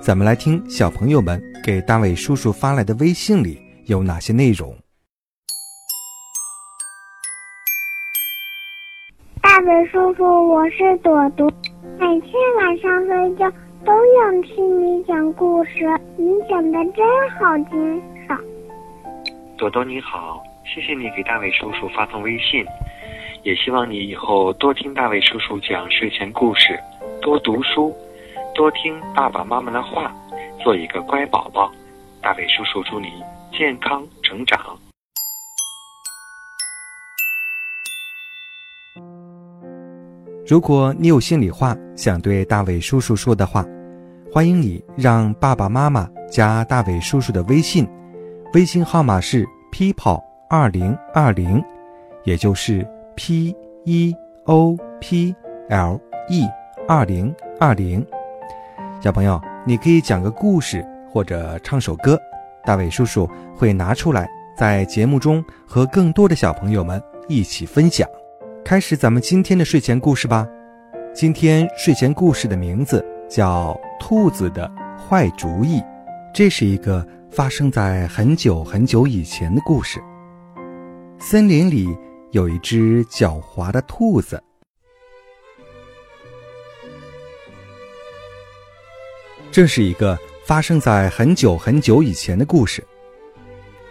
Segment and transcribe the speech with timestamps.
[0.00, 4.74] 咱们来听小朋友们给大伟叔叔发来的微信里有哪些内容。
[9.42, 11.50] 大伟叔叔，我是朵朵，
[11.98, 13.50] 每天晚上睡觉
[13.84, 15.70] 都想听你讲故事，
[16.16, 17.04] 你讲的真
[17.38, 18.02] 好听。
[18.26, 18.38] 少。
[19.58, 22.64] 朵朵你好，谢谢你给大伟叔叔发送微信，
[23.42, 26.78] 也希望你以后多听大伟叔叔讲睡前故事，
[27.20, 27.94] 多读书。
[28.58, 30.12] 多听爸爸妈妈的话，
[30.60, 31.70] 做一个乖宝宝。
[32.20, 33.06] 大伟叔叔祝你
[33.56, 34.58] 健康成长。
[40.44, 43.64] 如果你有心里话想对大伟叔叔说的话，
[44.32, 47.88] 欢迎你让爸爸妈妈加大伟叔叔的微信，
[48.54, 51.62] 微信号码是 people 二零二零，
[52.24, 52.84] 也就是
[53.14, 54.12] p e
[54.46, 55.32] o p
[55.68, 56.44] l e
[56.88, 58.04] 二零二零。
[59.00, 62.18] 小朋友，你可以讲个故事或者唱首歌，
[62.64, 68.08] 大伟叔叔会拿出来在节目中和更多的小朋友们一起分享。
[68.64, 70.44] 开始咱们今天的睡前故事吧。
[71.14, 74.68] 今天睡前故事的名字叫《兔子的
[75.08, 75.78] 坏主意》，
[76.34, 80.02] 这是一个发生在很久很久以前的故事。
[81.20, 81.86] 森林里
[82.32, 84.42] 有一只狡猾的兔子。
[89.58, 92.80] 这是一个发生在很久很久以前的故事。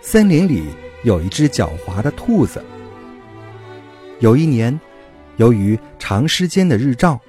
[0.00, 0.62] 森林里
[1.02, 2.64] 有一只狡猾的兔子。
[4.20, 4.78] 有一年，
[5.38, 7.20] 由于长时间的日照，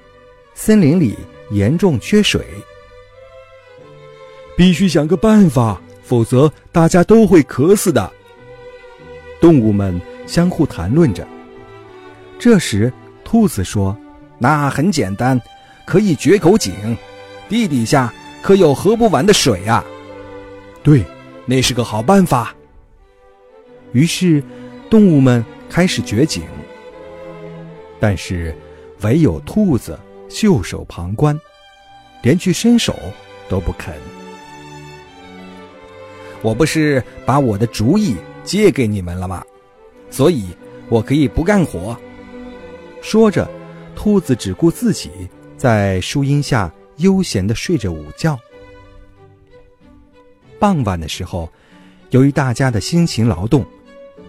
[0.54, 1.18] 森林里
[1.50, 2.46] 严重缺水。
[4.56, 8.08] 必须想个办法，否则大家都会渴死的。
[9.40, 11.26] 动物们相互谈论着。
[12.38, 12.92] 这时，
[13.24, 13.98] 兔子说
[14.38, 15.42] ：“那很简单，
[15.84, 16.96] 可以掘口井，
[17.48, 19.84] 地底下。”可有喝不完的水呀？
[20.82, 21.04] 对，
[21.44, 22.54] 那是个好办法。
[23.92, 24.42] 于是，
[24.88, 26.42] 动物们开始掘井。
[28.00, 28.54] 但是，
[29.02, 31.38] 唯有兔子袖手旁观，
[32.22, 32.94] 连去伸手
[33.48, 33.94] 都不肯。
[36.40, 39.44] 我不是把我的主意借给你们了吗？
[40.10, 40.46] 所以
[40.88, 41.98] 我可以不干活。
[43.02, 43.48] 说着，
[43.96, 45.10] 兔子只顾自己
[45.56, 46.72] 在树荫下。
[46.98, 48.38] 悠闲的睡着午觉。
[50.58, 51.50] 傍晚的时候，
[52.10, 53.64] 由于大家的辛勤劳动，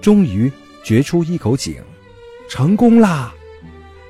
[0.01, 0.51] 终于
[0.83, 1.83] 掘出一口井，
[2.47, 3.33] 成功啦！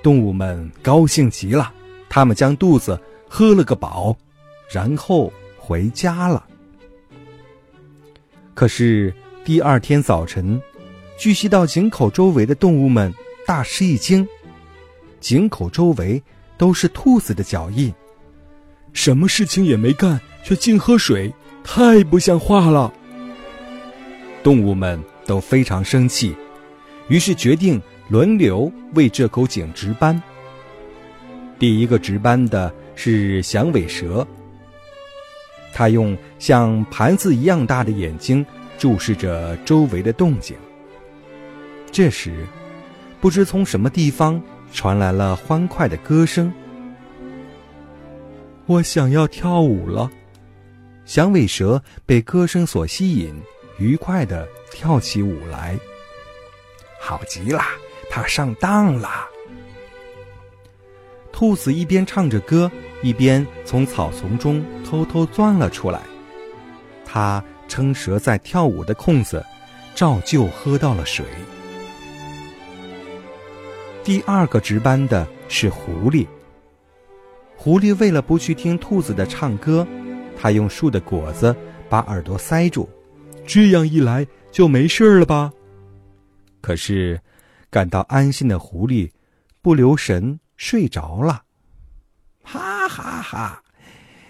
[0.01, 1.73] 动物们高兴极了，
[2.09, 4.15] 他们将肚子喝了个饱，
[4.71, 6.45] 然后回家了。
[8.53, 9.13] 可是
[9.45, 10.61] 第二天早晨，
[11.17, 13.13] 聚集到井口周围的动物们
[13.45, 14.27] 大吃一惊，
[15.21, 16.21] 井口周围
[16.57, 17.93] 都是兔子的脚印。
[18.93, 21.33] 什么事情也没干，却净喝水，
[21.63, 22.91] 太不像话了。
[24.43, 26.35] 动物们都非常生气，
[27.07, 30.21] 于是决定轮流为这口井值班。
[31.57, 34.25] 第一个值班的是响尾蛇，
[35.73, 38.45] 它用像盘子一样大的眼睛
[38.77, 40.55] 注视着周围的动静。
[41.91, 42.45] 这时，
[43.19, 44.41] 不知从什么地方
[44.71, 46.51] 传来了欢快的歌声。
[48.69, 50.07] 我想要跳舞了，
[51.03, 53.33] 响尾蛇被歌声所吸引，
[53.79, 55.75] 愉快的跳起舞来。
[57.01, 57.63] 好极了，
[58.11, 59.09] 它上当了。
[61.31, 62.71] 兔子一边唱着歌，
[63.01, 66.01] 一边从草丛中偷偷钻了出来。
[67.03, 69.43] 它撑蛇在跳舞的空子，
[69.95, 71.25] 照旧喝到了水。
[74.03, 76.27] 第二个值班的是狐狸。
[77.61, 79.85] 狐狸为了不去听兔子的唱歌，
[80.37, 81.53] 它用树的果子
[81.89, 82.87] 把耳朵塞住，
[83.45, 85.51] 这样一来就没事了吧？
[86.61, 87.19] 可是，
[87.69, 89.11] 感到安心的狐狸
[89.61, 91.43] 不留神睡着了。
[92.41, 93.61] 哈哈哈！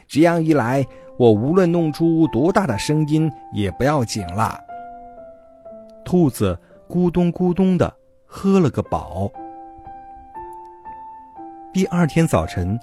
[0.08, 0.84] 这样一来，
[1.20, 4.60] 我无论弄出多大的声音也不要紧了。
[6.04, 6.60] 兔子
[6.90, 9.32] 咕咚咕咚的喝了个饱。
[11.72, 12.80] 第二天早晨。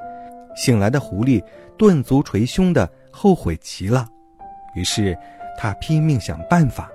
[0.56, 1.42] 醒来的狐狸
[1.78, 4.08] 顿足捶胸的后悔极了，
[4.74, 5.16] 于是
[5.56, 6.90] 他拼命想办法。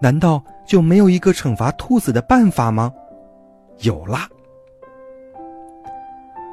[0.00, 2.92] 难道就没有一个惩罚兔子的办法吗？
[3.78, 4.28] 有啦！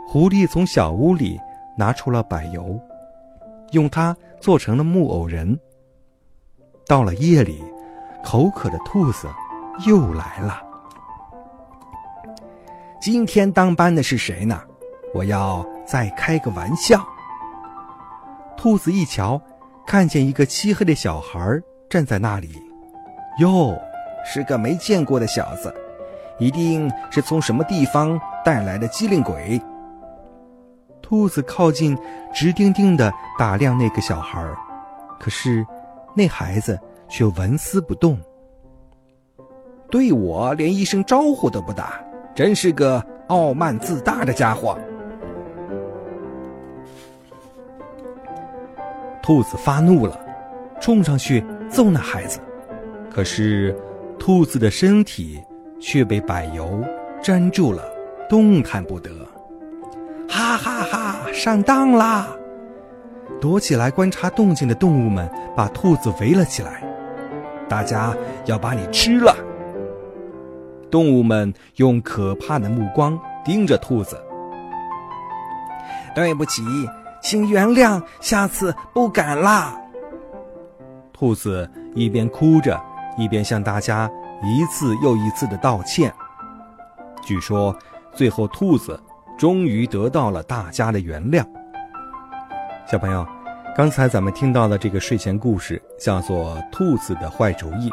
[0.08, 1.40] 狐狸从小屋里
[1.78, 2.80] 拿出了柏油，
[3.72, 5.58] 用它做成了木偶人。
[6.88, 7.62] 到了夜里，
[8.24, 9.28] 口渴的兔子
[9.86, 10.62] 又来了。
[13.02, 14.62] 今天当班的是谁呢？
[15.14, 17.04] 我要再开个玩笑。
[18.58, 19.42] 兔子一瞧，
[19.86, 21.40] 看见一个漆黑的小孩
[21.90, 22.62] 站在那里，
[23.40, 23.80] 哟，
[24.26, 25.74] 是个没见过的小子，
[26.40, 29.62] 一定是从什么地方带来的机灵鬼。
[31.02, 31.98] 兔子靠近，
[32.34, 34.44] 直盯盯地打量那个小孩
[35.18, 35.66] 可是
[36.14, 38.20] 那孩子却纹丝不动，
[39.90, 42.02] 对我连一声招呼都不打，
[42.36, 44.78] 真是个傲慢自大的家伙。
[49.22, 50.20] 兔子发怒了，
[50.80, 52.40] 冲上去揍那孩子，
[53.10, 53.76] 可是
[54.18, 55.44] 兔子的身体
[55.80, 56.84] 却被柏油
[57.24, 57.84] 粘住了，
[58.30, 59.12] 动弹不得。
[60.30, 61.18] 哈哈哈！
[61.34, 62.28] 上当啦！
[63.40, 66.84] 躲起来观察动静的动物们把兔子围了起来，
[67.70, 68.16] 大家
[68.46, 69.36] 要把你吃了。
[70.90, 74.18] 动物们用可怕的目光盯着兔子。
[76.16, 76.64] 对不起，
[77.22, 79.76] 请原谅，下次不敢啦。
[81.14, 82.80] 兔子一边哭着，
[83.18, 84.10] 一边向大家
[84.44, 86.14] 一次又一次的道歉。
[87.24, 87.76] 据说，
[88.14, 89.00] 最后兔子。
[89.38, 91.46] 终于得到了大家的原谅。
[92.88, 93.24] 小朋友，
[93.76, 97.88] 刚才咱们听到的这个睡前故事叫做《兔子的坏主意》，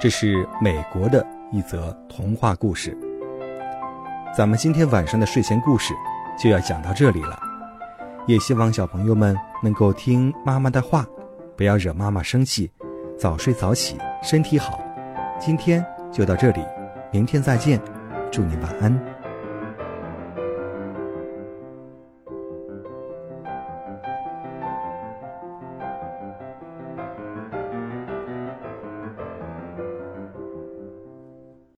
[0.00, 2.96] 这是美国的一则童话故事。
[4.34, 5.92] 咱们今天晚上的睡前故事
[6.38, 7.38] 就要讲到这里了，
[8.26, 11.06] 也希望小朋友们能够听妈妈的话，
[11.56, 12.70] 不要惹妈妈生气，
[13.18, 14.80] 早睡早起，身体好。
[15.38, 16.64] 今天就到这里，
[17.12, 17.80] 明天再见，
[18.30, 19.13] 祝你晚安。